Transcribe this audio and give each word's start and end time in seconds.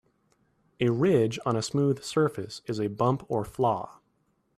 A 0.79 0.89
ridge 0.89 1.37
on 1.45 1.55
a 1.55 1.61
smooth 1.61 2.01
surface 2.01 2.63
is 2.65 2.79
a 2.79 2.87
bump 2.87 3.23
or 3.29 3.45
flaw. 3.45 3.99